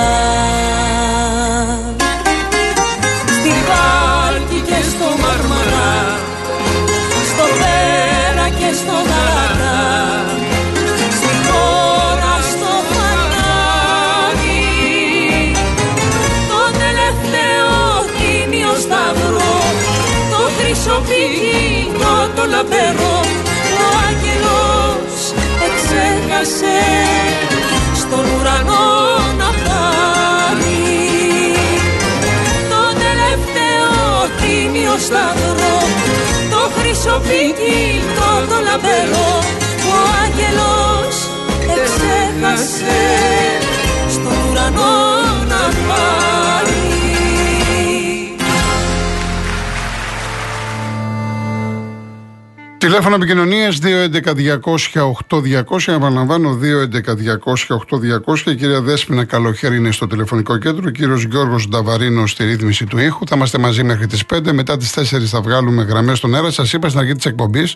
Στη 3.26 3.54
Χάλκη 3.68 4.60
και 4.68 4.80
στο 4.90 5.06
Μαρμαρά 5.22 6.31
το 22.42 22.48
λαμπερό 22.48 23.18
Ο 23.84 23.88
άγγελος 24.08 25.22
εξέχασε 25.68 26.80
στον 28.02 28.26
ουρανό 28.34 28.88
να 29.40 29.50
πάρει. 29.64 30.82
Το 32.72 32.84
τελευταίο 33.04 33.90
τίμιο 34.40 34.96
σταυρό 35.08 35.78
το 36.52 36.62
χρυσοπίκυλο 36.76 38.32
το 38.50 38.58
λαμπερό 38.68 39.32
ο 39.92 39.98
άγγελος 40.24 41.16
εξέχασε 41.76 43.02
στον 44.14 44.36
ουρανό 44.50 45.21
Τηλέφωνο 52.82 53.16
επικοινωνίας 53.16 53.80
211-200-8200. 53.84 53.94
Επαναλαμβάνω 55.86 56.60
211-200-8200. 56.62 58.52
Η 58.52 58.56
κυρία 58.56 58.82
Δέσπινα 58.82 59.26
Καλοχέρη 59.26 59.76
είναι 59.76 59.92
στο 59.92 60.08
τηλεφωνικό 60.08 60.58
κέντρο. 60.58 60.84
Ο 60.88 60.90
κύριος 60.90 61.24
Γιώργος 61.24 61.68
Νταβαρίνο 61.68 62.28
στη 62.28 62.44
ρύθμιση 62.44 62.86
του 62.86 62.98
ήχου. 62.98 63.28
Θα 63.28 63.36
είμαστε 63.36 63.58
μαζί 63.58 63.84
μέχρι 63.84 64.08
τις 64.08 64.24
5. 64.34 64.52
Μετά 64.52 64.78
τις 64.78 64.92
4 64.92 65.26
θα 65.26 65.42
βγάλουμε 65.42 65.84
γραμμές 65.84 66.18
στον 66.18 66.36
αέρα. 66.36 66.52
Σας 66.52 66.74
είπα 66.74 66.88
στην 66.88 67.00
αρχή 67.00 67.14
της 67.14 67.26
εκπομπής 67.26 67.76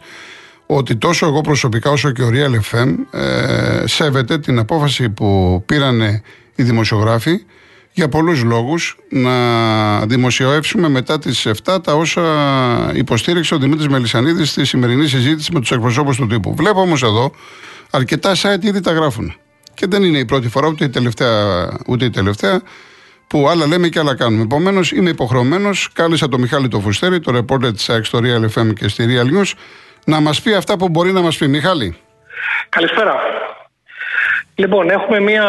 ότι 0.66 0.96
τόσο 0.96 1.26
εγώ 1.26 1.42
προσωπικά 1.42 1.90
όσο 1.90 2.12
και 2.12 2.22
ο 2.22 2.30
Real 2.32 2.60
FM 2.72 2.96
ε, 3.12 3.88
σέβεται 3.88 4.40
την 4.40 4.60
απόφαση 4.60 5.10
που 5.10 5.64
πήραν 5.66 6.02
οι 6.56 6.64
δημοσιογράφοι 6.64 7.46
για 7.96 8.10
πολλούς 8.10 8.44
λόγους 8.44 8.98
να 9.10 10.06
δημοσιεύσουμε 10.06 10.90
μετά 10.90 11.20
τις 11.20 11.48
7 11.66 11.84
τα 11.84 11.94
όσα 11.94 12.22
υποστήριξε 12.94 13.54
ο 13.54 13.58
Δημήτρης 13.58 13.88
Μελισανίδης 13.88 14.50
στη 14.50 14.66
σημερινή 14.66 15.08
συζήτηση 15.08 15.52
με 15.54 15.60
τους 15.60 15.72
εκπροσώπους 15.72 16.18
του 16.18 16.28
τύπου. 16.28 16.56
Βλέπω 16.56 16.82
όμως 16.82 17.04
εδώ 17.04 17.32
αρκετά 17.90 18.34
site 18.36 18.64
ήδη 18.64 18.80
τα 18.80 18.92
γράφουν. 18.92 19.36
Και 19.74 19.88
δεν 19.88 20.04
είναι 20.04 20.18
η 20.18 20.26
πρώτη 20.26 20.50
φορά 20.50 20.68
ούτε 20.68 20.86
η 20.86 20.90
τελευταία, 20.90 21.70
ούτε 21.88 22.06
η 22.06 22.10
τελευταία 22.10 22.62
που 23.28 23.50
άλλα 23.50 23.68
λέμε 23.68 23.88
και 23.88 24.00
άλλα 24.00 24.16
κάνουμε. 24.16 24.44
Επομένως, 24.44 24.92
είμαι 24.92 25.10
υποχρεωμένος, 25.10 25.90
κάλεσα 25.94 26.28
τον 26.28 26.40
Μιχάλη 26.42 26.68
το 26.68 26.80
Φουστέρη, 26.80 27.20
το 27.20 27.32
ρεπόρτερ 27.32 27.72
της 27.72 27.90
ΑΕΚ 27.90 28.06
στο 28.06 28.20
Real 28.24 28.60
FM 28.60 28.74
και 28.74 28.88
στη 28.88 29.06
Real 29.08 29.40
News, 29.40 29.52
να 30.06 30.20
μας 30.20 30.42
πει 30.42 30.54
αυτά 30.54 30.78
που 30.78 30.90
μπορεί 30.90 31.12
να 31.12 31.22
μας 31.22 31.38
πει. 31.38 31.48
Μιχάλη. 31.48 31.98
Καλησπέρα. 32.70 33.16
Λοιπόν, 34.58 34.90
έχουμε 34.90 35.20
μία 35.20 35.46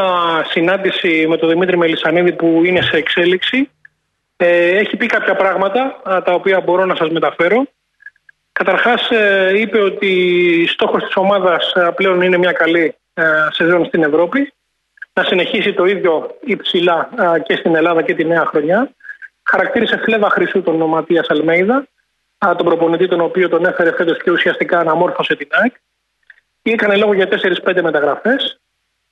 συνάντηση 0.49 1.27
με 1.29 1.37
τον 1.37 1.49
Δημήτρη 1.49 1.77
Μελισανίδη 1.77 2.33
που 2.33 2.63
είναι 2.65 2.83
σε 2.83 2.97
εξέλιξη. 2.97 3.71
Ε, 4.37 4.77
έχει 4.79 4.97
πει 4.97 5.07
κάποια 5.07 5.37
πράγματα 5.37 6.01
α, 6.03 6.23
τα 6.23 6.33
οποία 6.33 6.61
μπορώ 6.61 6.85
να 6.85 6.95
σας 6.95 7.09
μεταφέρω. 7.09 7.67
Καταρχάς 8.53 9.11
ε, 9.11 9.53
είπε 9.57 9.81
ότι 9.81 10.67
στόχος 10.69 11.05
της 11.05 11.17
ομάδας 11.17 11.73
ε, 11.73 11.91
πλέον 11.95 12.21
είναι 12.21 12.37
μια 12.37 12.53
καλή 12.53 12.95
ε, 13.15 13.25
σεζόν 13.51 13.85
στην 13.85 14.03
Ευρώπη. 14.03 14.53
Να 15.13 15.25
συνεχίσει 15.25 15.73
το 15.73 15.85
ίδιο 15.85 16.37
υψηλά 16.41 17.11
ε, 17.19 17.41
και 17.41 17.57
στην 17.57 17.75
Ελλάδα 17.75 18.03
και 18.03 18.15
τη 18.15 18.25
νέα 18.25 18.45
χρονιά. 18.47 18.91
Χαρακτήρισε 19.43 19.97
φλέβα 19.97 20.31
χρυσού 20.31 20.63
τον 20.63 20.77
Ματίας 20.77 21.31
Αλμέιδα, 21.31 21.87
α, 22.47 22.55
τον 22.57 22.67
προπονητή 22.67 23.09
τον 23.09 23.21
οποίο 23.21 23.49
τον 23.49 23.65
έφερε 23.65 23.93
φέτος 23.93 24.23
και 24.23 24.31
ουσιαστικά 24.31 24.79
αναμόρφωσε 24.79 25.37
την 25.37 25.49
ΑΕΚ. 25.51 25.75
Έκανε 26.63 26.97
λόγο 26.97 27.15
για 27.15 27.29
4-5 27.29 27.83
μεταγραφές. 27.83 28.61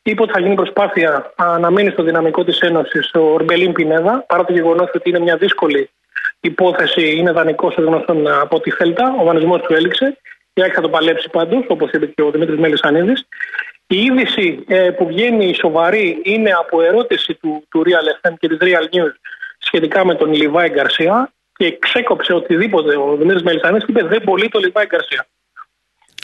Είπε 0.06 0.22
ότι 0.22 0.32
θα 0.32 0.40
γίνει 0.40 0.54
προσπάθεια 0.54 1.32
α, 1.36 1.58
να 1.58 1.70
μείνει 1.70 1.90
στο 1.90 2.02
δυναμικό 2.02 2.44
της 2.44 2.58
Ένωσης 2.58 3.10
ο 3.14 3.20
Ορμπελίν 3.20 3.72
Πινέδα, 3.72 4.24
παρά 4.28 4.44
το 4.44 4.52
γεγονός 4.52 4.90
ότι 4.94 5.08
είναι 5.08 5.18
μια 5.18 5.36
δύσκολη 5.36 5.90
υπόθεση, 6.40 7.16
είναι 7.16 7.32
δανεικός 7.32 7.76
ως 7.76 7.84
γνωστόν 7.84 8.26
α, 8.26 8.40
από 8.40 8.60
τη 8.60 8.70
Θέλτα. 8.70 9.16
Ο 9.20 9.24
δανεισμός 9.24 9.60
του 9.60 9.74
έληξε. 9.74 10.18
Η 10.52 10.62
ΑΕΚ 10.62 10.72
θα 10.74 10.80
το 10.80 10.88
παλέψει 10.88 11.28
πάντως, 11.30 11.64
όπως 11.68 11.90
είπε 11.90 12.06
και 12.06 12.22
ο 12.22 12.30
Δημήτρης 12.30 12.58
Μελισανίδης. 12.58 13.26
Η 13.86 13.96
είδηση 13.96 14.64
ε, 14.68 14.90
που 14.90 15.06
βγαίνει 15.06 15.48
η 15.48 15.54
σοβαρή 15.54 16.20
είναι 16.22 16.50
από 16.50 16.82
ερώτηση 16.82 17.34
του, 17.34 17.64
του 17.70 17.82
Real 17.86 18.28
FM 18.28 18.32
και 18.38 18.48
της 18.48 18.58
Real 18.60 18.96
News 18.96 19.12
σχετικά 19.58 20.04
με 20.04 20.14
τον 20.14 20.32
Λιβάη 20.32 20.68
Γκαρσία 20.68 21.32
και 21.56 21.78
ξέκοψε 21.78 22.32
οτιδήποτε 22.32 22.96
ο 22.96 23.16
Δημήτρης 23.16 23.42
Μελισανίδης 23.42 23.84
και 23.84 23.90
είπε 23.90 24.02
δεν 24.02 24.22
πολύ 24.24 24.48
το 24.48 24.58
Λιβάη 24.58 24.86
Γκαρσία. 24.86 25.26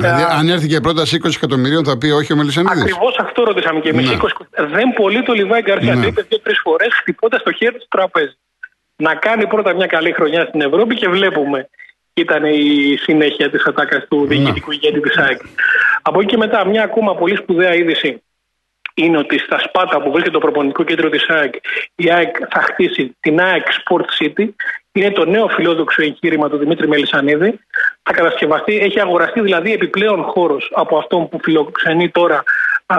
Δηλαδή, 0.01 0.23
αν 0.39 0.49
έρθει 0.49 0.69
και 0.69 0.81
πρόταση 0.81 1.21
20 1.25 1.31
εκατομμυρίων, 1.37 1.85
θα 1.85 1.99
πει 1.99 2.11
όχι 2.11 2.33
ο 2.33 2.37
Μελισανίδης. 2.37 2.83
Ακριβώς 2.83 3.17
αυτό 3.19 3.43
ρωτήσαμε 3.43 3.81
και 3.81 3.89
εμείς. 3.89 4.11
Ναι. 4.11 4.17
20... 4.21 4.29
Δεν 4.51 4.93
πολύ 4.97 5.23
το 5.23 5.33
Λιβάη 5.33 5.61
Γκαρσία. 5.61 5.95
Ναι. 5.95 6.03
Το 6.03 6.07
είπε 6.07 6.23
δύο-τρεις 6.29 6.61
φορές 6.63 6.89
χτυπώντα 7.01 7.43
το 7.43 7.53
χέρι 7.53 7.79
του 7.79 7.87
τραπέζι. 7.89 8.37
Να 8.97 9.15
κάνει 9.15 9.47
πρώτα 9.47 9.75
μια 9.75 9.87
καλή 9.87 10.13
χρονιά 10.13 10.45
στην 10.49 10.61
Ευρώπη 10.61 10.95
και 10.95 11.09
βλέπουμε. 11.09 11.69
Ήταν 12.15 12.45
η 12.45 12.97
συνέχεια 13.01 13.51
της 13.51 13.65
ατάκας 13.65 14.07
του 14.09 14.27
διοικητικού 14.27 14.73
ηγέτη 14.73 15.01
της 15.01 15.17
ΑΕΚ. 15.17 15.41
Από 16.03 16.21
εκεί 16.21 16.29
και 16.29 16.37
μετά, 16.37 16.67
μια 16.67 16.83
ακόμα 16.83 17.15
πολύ 17.15 17.37
σπουδαία 17.37 17.75
είδηση 17.75 18.23
είναι 19.05 19.19
ότι 19.19 19.39
στα 19.39 19.59
Σπάτα 19.59 20.03
που 20.03 20.11
βρίσκεται 20.11 20.31
το 20.31 20.39
προπονητικό 20.39 20.83
κέντρο 20.83 21.09
της 21.09 21.29
ΑΕΚ, 21.29 21.55
η 21.95 22.13
ΑΕΚ 22.13 22.37
θα 22.51 22.61
χτίσει 22.61 23.17
την 23.21 23.41
ΑΕΚ 23.41 23.67
Sport 23.67 24.05
City. 24.23 24.49
Είναι 24.93 25.11
το 25.11 25.25
νέο 25.25 25.49
φιλόδοξο 25.49 26.03
εγχείρημα 26.03 26.49
του 26.49 26.57
Δημήτρη 26.57 26.89
Μελισανίδη. 26.89 27.61
Θα 28.03 28.13
κατασκευαστεί, 28.13 28.79
έχει 28.79 29.01
αγοραστεί 29.01 29.41
δηλαδή 29.41 29.73
επιπλέον 29.73 30.23
χώρος 30.23 30.71
από 30.75 30.97
αυτόν 30.99 31.29
που 31.29 31.39
φιλοξενεί 31.43 32.11
τώρα 32.11 32.43
α, 32.87 32.97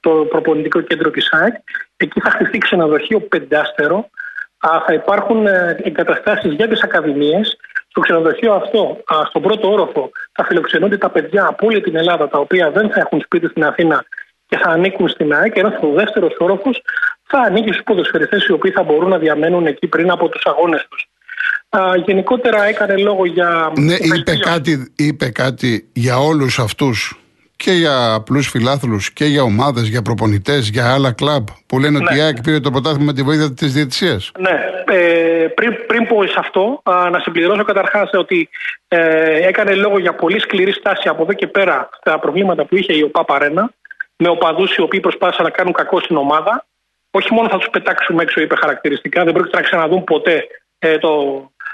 το 0.00 0.10
προπονητικό 0.10 0.80
κέντρο 0.80 1.10
της 1.10 1.32
ΑΕΚ. 1.32 1.54
Εκεί 1.96 2.20
θα 2.20 2.30
χτιστεί 2.30 2.58
ξενοδοχείο 2.58 3.20
πεντάστερο. 3.20 4.10
Α, 4.58 4.82
θα 4.86 4.92
υπάρχουν 4.92 5.46
ε, 5.46 5.76
εγκαταστάσεις 5.82 6.52
για 6.52 6.68
τις 6.68 6.82
ακαδημίες. 6.82 7.56
Στο 7.88 8.00
ξενοδοχείο 8.00 8.52
αυτό, 8.52 9.02
α, 9.04 9.24
στον 9.28 9.42
πρώτο 9.42 9.72
όροφο, 9.72 10.10
θα 10.32 10.44
φιλοξενούνται 10.44 10.96
τα 10.96 11.10
παιδιά 11.10 11.46
από 11.46 11.66
όλη 11.66 11.80
την 11.80 11.96
Ελλάδα, 11.96 12.28
τα 12.28 12.38
οποία 12.38 12.70
δεν 12.70 12.90
θα 12.90 13.00
έχουν 13.00 13.20
σπίτι 13.20 13.48
στην 13.48 13.64
Αθήνα 13.64 14.04
και 14.52 14.58
θα 14.58 14.70
ανήκουν 14.70 15.08
στην 15.08 15.34
ΑΕΚ. 15.34 15.56
Ενώ 15.56 15.74
στο 15.76 15.92
δεύτερο 15.92 16.28
όροφο 16.38 16.70
θα 17.22 17.38
ανήκει 17.38 17.72
στους 17.72 17.82
ποδοσφαιριστές 17.84 18.46
οι 18.46 18.52
οποίοι 18.52 18.70
θα 18.70 18.82
μπορούν 18.82 19.08
να 19.08 19.18
διαμένουν 19.18 19.66
εκεί 19.66 19.86
πριν 19.86 20.10
από 20.10 20.28
τους 20.28 20.46
αγώνες 20.46 20.86
τους. 20.90 21.06
Γενικότερα 22.04 22.64
έκανε 22.64 22.96
λόγο 22.96 23.26
για. 23.26 23.72
Ναι, 23.76 23.94
είπε 23.94 24.36
κάτι, 24.36 24.92
είπε 24.96 25.30
κάτι 25.30 25.88
για 25.92 26.16
όλους 26.18 26.58
αυτούς 26.58 27.16
και 27.56 27.70
για 27.72 28.12
απλούς 28.14 28.48
φιλάθλους 28.48 29.12
και 29.12 29.24
για 29.24 29.42
ομάδες, 29.42 29.88
για 29.88 30.02
προπονητές, 30.02 30.68
για 30.68 30.92
άλλα 30.92 31.12
κλαμπ 31.12 31.46
που 31.66 31.78
λένε 31.78 31.96
ότι 31.96 32.14
η 32.14 32.16
Ναι. 32.16 32.22
ΑΕΚ 32.22 32.40
πήρε 32.42 32.60
το 32.60 32.70
πρωτάθλημα 32.70 33.04
με 33.04 33.12
τη 33.12 33.22
βοήθεια 33.22 33.54
της 33.54 33.72
διαιτησίας. 33.72 34.30
Ναι, 34.38 34.56
ε, 34.96 35.46
πριν, 35.54 35.76
πριν 35.86 36.06
πω 36.06 36.22
σε 36.26 36.34
αυτό, 36.38 36.80
α, 36.82 37.10
να 37.10 37.18
συμπληρώσω 37.18 37.62
καταρχάς 37.64 38.10
ότι 38.12 38.48
ε, 38.88 39.46
έκανε 39.46 39.74
λόγο 39.74 39.98
για 39.98 40.14
πολύ 40.14 40.40
σκληρή 40.40 40.72
στάση 40.72 41.08
από 41.08 41.22
εδώ 41.22 41.32
και 41.32 41.46
πέρα 41.46 41.88
στα 42.00 42.18
προβλήματα 42.18 42.64
που 42.64 42.76
είχε 42.76 42.92
η 42.92 43.02
ΟΠΑ 43.02 43.24
Παρένα, 43.24 43.72
με 44.22 44.28
οπαδούς 44.28 44.74
οι 44.74 44.80
οποίοι 44.80 45.00
προσπάθησαν 45.00 45.44
να 45.44 45.50
κάνουν 45.50 45.72
κακό 45.72 46.00
στην 46.00 46.16
ομάδα. 46.16 46.66
Όχι 47.10 47.34
μόνο 47.34 47.48
θα 47.48 47.58
τους 47.58 47.68
πετάξουμε 47.70 48.22
έξω, 48.22 48.40
είπε 48.40 48.56
χαρακτηριστικά, 48.56 49.24
δεν 49.24 49.32
πρόκειται 49.32 49.56
να 49.56 49.62
ξαναδούν 49.62 50.04
ποτέ 50.04 50.46
ε, 50.78 50.98
το, 50.98 51.10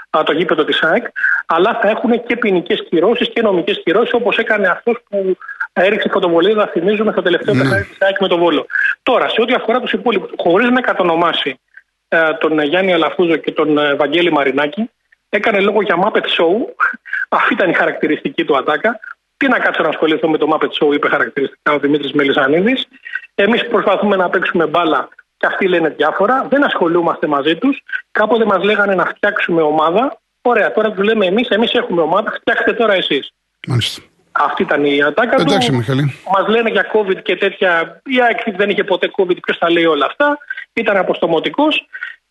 α, 0.09 0.23
το 0.23 0.31
γήπεδο 0.31 0.63
της 0.63 0.83
ΑΕΚ, 0.83 1.05
αλλά 1.45 1.79
θα 1.81 1.89
έχουν 1.89 2.23
και 2.23 2.35
ποινικές 2.35 2.83
κυρώσεις 2.89 3.29
και 3.29 3.41
νομικές 3.41 3.81
κυρώσεις, 3.83 4.13
όπως 4.13 4.37
έκανε 4.37 4.67
αυτός 4.67 4.99
που 5.09 5.37
έριξε 5.73 6.09
φωτοβολίδα, 6.09 6.67
θυμίζουμε, 6.67 7.11
στο 7.11 7.21
τελευταίο 7.21 7.53
Ναι. 7.53 7.61
παιχνίδι 7.61 7.83
της 7.83 7.97
ΑΕΚ 7.99 8.19
με 8.19 8.27
τον 8.27 8.39
Βόλο. 8.39 8.65
Τώρα, 9.03 9.29
σε 9.29 9.41
ό,τι 9.41 9.53
αφορά 9.53 9.79
τους 9.79 9.91
υπόλοιπους, 9.91 10.29
χωρίς 10.37 10.69
να 10.69 10.81
κατονομάσει 10.81 11.59
ε, 12.07 12.33
τον 12.39 12.61
Γιάννη 12.61 12.93
Αλαφούζο 12.93 13.35
και 13.35 13.51
τον 13.51 13.77
ε, 13.77 13.93
Βαγγέλη 13.95 14.31
Μαρινάκη. 14.31 14.89
Έκανε 15.29 15.59
λόγο 15.59 15.81
για 15.81 15.95
Muppet 16.03 16.25
Show. 16.37 16.53
Αυτή 17.37 17.53
ήταν 17.53 17.69
η 17.69 17.73
χαρακτηριστική 17.73 18.45
του 18.45 18.57
ατάκα. 18.57 18.99
Τι 19.39 19.47
να 19.47 19.59
κάτσω 19.59 19.83
να 19.83 19.89
ασχοληθώ 19.89 20.29
με 20.29 20.37
το 20.37 20.47
Muppet 20.53 20.69
Show, 20.79 20.93
είπε 20.93 21.09
χαρακτηριστικά 21.09 21.73
ο 21.73 21.79
Δημήτρης 21.79 22.11
Μελισανίδης. 22.11 22.87
Εμείς 23.35 23.67
προσπαθούμε 23.67 24.15
να 24.15 24.29
παίξουμε 24.29 24.65
μπάλα 24.67 25.09
και 25.37 25.45
αυτοί 25.45 25.67
λένε 25.67 25.89
διάφορα. 25.89 26.47
Δεν 26.49 26.63
ασχολούμαστε 26.63 27.27
μαζί 27.27 27.55
τους. 27.55 27.83
Κάποτε 28.11 28.45
μας 28.45 28.63
λέγανε 28.63 28.95
να 28.95 29.05
φτιάξουμε 29.05 29.61
ομάδα. 29.61 30.19
Ωραία, 30.41 30.71
τώρα 30.71 30.91
τους 30.91 31.03
λέμε 31.03 31.25
εμείς, 31.25 31.47
εμείς 31.49 31.71
έχουμε 31.71 32.01
ομάδα, 32.01 32.31
φτιάξτε 32.31 32.73
τώρα 32.73 32.93
εσείς. 32.93 33.33
Μάλιστα. 33.67 34.01
Αυτή 34.31 34.63
ήταν 34.63 34.85
η 34.85 35.03
ατάκα 35.03 35.35
του. 35.35 35.41
Εντάξει, 35.41 35.71
Μιχαλή. 35.71 36.15
Μας 36.37 36.47
λένε 36.47 36.69
για 36.69 36.91
COVID 36.93 37.21
και 37.21 37.35
τέτοια. 37.35 38.01
Η 38.05 38.21
ΑΕΚ 38.21 38.57
δεν 38.57 38.69
είχε 38.69 38.83
ποτέ 38.83 39.11
COVID, 39.17 39.37
ποιος 39.41 39.57
τα 39.57 39.71
λέει 39.71 39.85
όλα 39.85 40.05
αυτά. 40.05 40.37
Ήταν 40.73 40.97
αποστομωτικός. 40.97 41.87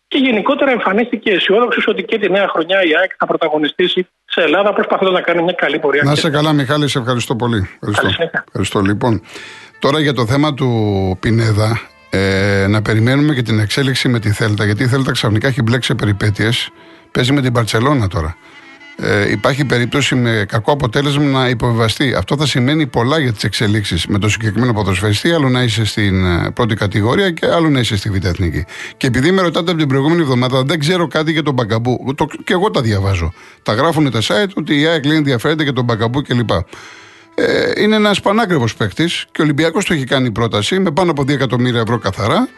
Και 0.08 0.18
γενικότερα 0.18 0.70
εμφανίστηκε 0.70 1.30
αισιόδοξος 1.30 1.86
ότι 1.86 2.02
και 2.02 2.18
τη 2.18 2.30
νέα 2.30 2.48
χρονιά 2.48 2.82
η 2.82 2.96
ΑΕΚ 3.00 3.10
θα 3.18 3.26
πρωταγωνιστήσει 3.26 4.08
σε 4.24 4.40
Ελλάδα, 4.40 4.72
προσπαθώντας 4.72 5.14
να 5.14 5.20
κάνει 5.20 5.42
μια 5.42 5.52
καλή 5.52 5.78
πορεία. 5.78 6.02
Να 6.04 6.14
σε 6.14 6.30
καλά, 6.30 6.52
Μιχάλη, 6.52 6.88
σε 6.88 6.98
ευχαριστώ 6.98 7.36
πολύ. 7.36 7.68
Ευχαριστώ. 7.80 8.30
ευχαριστώ. 8.46 8.80
Λοιπόν, 8.80 9.22
τώρα 9.78 10.00
για 10.00 10.12
το 10.12 10.26
θέμα 10.26 10.54
του 10.54 10.70
Πινέδα, 11.20 11.80
ε, 12.10 12.66
να 12.68 12.82
περιμένουμε 12.82 13.34
και 13.34 13.42
την 13.42 13.58
εξέλιξη 13.58 14.08
με 14.08 14.18
τη 14.18 14.30
Θέλτα, 14.30 14.64
γιατί 14.64 14.82
η 14.82 14.86
Θέλτα 14.86 15.12
ξαφνικά 15.12 15.48
έχει 15.48 15.62
μπλέξει 15.62 15.88
σε 15.88 15.94
περιπέτειες. 15.94 16.70
Παίζει 17.12 17.32
με 17.32 17.40
την 17.40 17.52
Παρσελώνα 17.52 18.08
τώρα 18.08 18.36
ε, 19.02 19.30
υπάρχει 19.30 19.64
περίπτωση 19.64 20.14
με 20.14 20.44
κακό 20.48 20.72
αποτέλεσμα 20.72 21.24
να 21.24 21.48
υποβιβαστεί. 21.48 22.14
Αυτό 22.14 22.36
θα 22.36 22.46
σημαίνει 22.46 22.86
πολλά 22.86 23.18
για 23.18 23.32
τις 23.32 23.44
εξελίξεις 23.44 24.06
με 24.06 24.18
το 24.18 24.28
συγκεκριμένο 24.28 24.72
ποδοσφαιριστή. 24.72 25.32
Άλλο 25.32 25.48
να 25.48 25.62
είσαι 25.62 25.84
στην 25.84 26.24
ε, 26.24 26.50
πρώτη 26.50 26.74
κατηγορία 26.74 27.30
και 27.30 27.46
άλλο 27.46 27.68
να 27.68 27.80
είσαι 27.80 27.96
στη 27.96 28.10
Β' 28.10 28.24
Εθνική. 28.24 28.64
Και 28.96 29.06
επειδή 29.06 29.30
με 29.30 29.42
ρωτάτε 29.42 29.70
από 29.70 29.78
την 29.78 29.88
προηγούμενη 29.88 30.20
εβδομάδα, 30.20 30.62
δεν 30.62 30.78
ξέρω 30.78 31.06
κάτι 31.06 31.32
για 31.32 31.42
τον 31.42 31.54
Μπαγκαμπού. 31.54 32.14
Το, 32.16 32.26
και 32.44 32.52
εγώ 32.52 32.70
τα 32.70 32.80
διαβάζω. 32.80 33.32
Τα 33.62 33.72
γράφουν 33.72 34.10
τα 34.10 34.20
site 34.22 34.50
ότι 34.54 34.80
η 34.80 34.86
ΑΕΚ 34.86 35.04
λέει 35.04 35.16
ενδιαφέρεται 35.16 35.62
για 35.62 35.72
τον 35.72 35.84
Μπαγκαμπού 35.84 36.22
κλπ. 36.22 36.50
Ε, 37.34 37.82
είναι 37.82 37.96
ένας 37.96 38.20
πανάκριβος 38.20 38.74
παίκτης 38.74 39.26
και 39.32 39.40
ο 39.40 39.44
Ολυμπιακός 39.44 39.84
το 39.84 39.94
έχει 39.94 40.04
κάνει 40.04 40.30
πρόταση 40.30 40.78
με 40.78 40.90
πάνω 40.90 41.10
από 41.10 41.22
2 41.22 41.28
εκατομμύρια 41.28 41.80
ευρώ 41.80 41.98
καθαρά. 41.98 42.48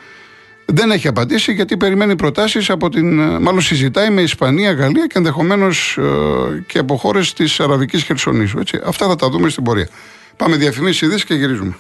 Δεν 0.73 0.91
έχει 0.91 1.09
απαντήσει 1.09 1.53
γιατί 1.53 1.77
περιμένει 1.77 2.17
προτάσεις 2.17 2.71
από 2.71 2.89
την. 2.89 3.21
Μάλλον 3.21 3.61
συζητάει 3.61 4.11
με 4.11 4.23
Ισπανία, 4.23 4.73
Γαλλία 4.73 5.07
και 5.07 5.15
ενδεχομένως 5.17 5.99
ε, 5.99 6.65
και 6.67 6.79
από 6.79 6.97
χώρες 6.97 7.33
της 7.33 7.61
Αραβικής 7.61 8.03
Χερσονήσου. 8.03 8.59
Έτσι. 8.59 8.81
Αυτά 8.85 9.07
θα 9.07 9.17
τα 9.17 9.29
δούμε 9.29 9.49
στην 9.49 9.65
πορεία. 9.65 9.89
Πάμε 10.37 10.57
διαφημίσεις 10.57 11.01
ειδήσεις 11.01 11.25
και 11.25 11.35
γυρίζουμε. 11.35 11.77